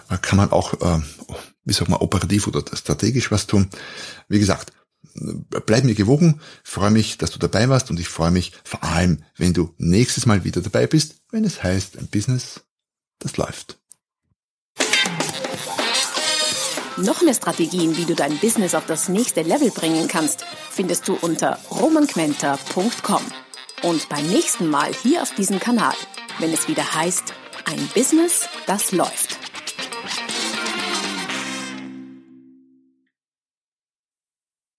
Äh, 0.10 0.18
kann 0.18 0.38
man 0.38 0.52
auch 0.52 0.74
äh, 0.82 1.02
wie 1.67 1.73
sag 1.73 1.89
mal, 1.89 1.97
operativ 1.97 2.47
oder 2.47 2.63
strategisch 2.73 3.30
was 3.30 3.45
tun. 3.45 3.69
Wie 4.30 4.39
gesagt, 4.39 4.71
bleib 5.65 5.84
mir 5.84 5.95
gewogen, 5.95 6.39
freue 6.63 6.91
mich, 6.91 7.17
dass 7.17 7.32
du 7.32 7.39
dabei 7.39 7.67
warst 7.69 7.91
und 7.91 7.99
ich 7.99 8.08
freue 8.08 8.32
mich 8.32 8.53
vor 8.63 8.84
allem, 8.84 9.23
wenn 9.36 9.53
du 9.53 9.73
nächstes 9.77 10.25
Mal 10.25 10.43
wieder 10.43 10.62
dabei 10.62 10.88
bist, 10.88 11.15
wenn 11.32 11.43
es 11.43 11.62
heißt, 11.62 11.97
ein 11.97 12.08
Business, 12.08 12.62
das 13.19 13.38
läuft. 13.38 13.77
Noch 16.97 17.21
mehr 17.21 17.36
Strategien, 17.36 17.95
wie 17.97 18.06
du 18.06 18.15
dein 18.15 18.39
Business 18.39 18.73
auf 18.73 18.88
das 18.88 19.08
nächste 19.08 19.43
Level 19.43 19.69
bringen 19.69 20.08
kannst, 20.08 20.45
findest 20.71 21.08
du 21.08 21.13
unter 21.13 21.60
romanquenter.com. 21.69 23.21
Und 23.84 24.10
beim 24.10 24.25
nächsten 24.27 24.69
Mal 24.69 24.91
hier 25.03 25.21
auf 25.21 25.36
diesem 25.36 25.60
Kanal, 25.60 25.93
wenn 26.39 26.51
es 26.51 26.67
wieder 26.67 26.95
heißt, 26.95 27.34
ein 27.65 27.88
Business, 27.93 28.47
das 28.65 28.91
läuft. 28.91 29.47